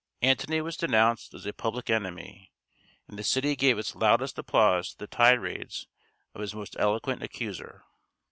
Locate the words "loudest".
3.95-4.35